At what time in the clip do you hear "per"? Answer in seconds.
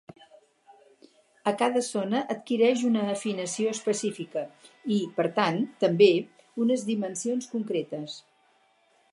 5.19-5.29